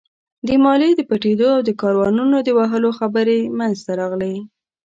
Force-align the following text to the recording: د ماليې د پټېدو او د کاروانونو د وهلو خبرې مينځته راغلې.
د 0.47 0.49
ماليې 0.63 0.91
د 0.95 1.01
پټېدو 1.09 1.47
او 1.55 1.61
د 1.67 1.69
کاروانونو 1.81 2.37
د 2.43 2.49
وهلو 2.57 2.89
خبرې 2.99 3.39
مينځته 3.57 3.91
راغلې. 3.99 4.33